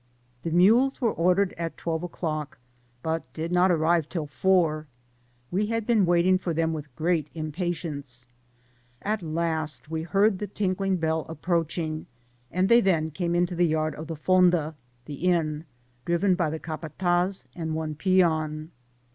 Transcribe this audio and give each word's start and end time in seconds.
The 0.41 0.49
mules 0.49 0.99
were 0.99 1.11
ordered 1.13 1.53
at 1.59 1.77
twelve 1.77 2.01
o'clock, 2.01 2.57
but 3.03 3.31
did 3.33 3.51
not 3.51 3.69
arrive 3.69 4.09
till 4.09 4.25
four: 4.25 4.87
we 5.51 5.67
had 5.67 5.85
been 5.85 6.07
waiting 6.07 6.39
for 6.39 6.55
them 6.55 6.73
with 6.73 6.95
great 6.95 7.29
impatience; 7.35 8.25
at 9.03 9.21
last 9.21 9.91
we 9.91 10.01
heard 10.01 10.39
the 10.39 10.47
tinkling 10.47 10.97
bell 10.97 11.23
approaching, 11.29 12.07
and 12.49 12.67
they 12.67 12.81
then 12.81 13.11
came 13.11 13.35
into 13.35 13.53
the 13.53 13.67
yard 13.67 13.93
of 13.93 14.07
the 14.07 14.15
Fonda 14.15 14.73
(inn), 15.05 15.65
driven 16.03 16.33
by 16.33 16.49
the 16.49 16.59
capatdz 16.59 17.45
and 17.55 17.75
one 17.75 17.93
peon. 17.93 18.71